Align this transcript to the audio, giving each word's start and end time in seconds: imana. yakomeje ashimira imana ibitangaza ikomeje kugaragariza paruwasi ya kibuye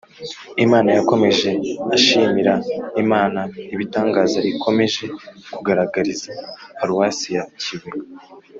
imana. 0.65 0.89
yakomeje 0.97 1.49
ashimira 1.95 2.53
imana 3.03 3.41
ibitangaza 3.73 4.39
ikomeje 4.53 5.03
kugaragariza 5.53 6.29
paruwasi 6.77 7.27
ya 7.37 7.43
kibuye 7.61 8.03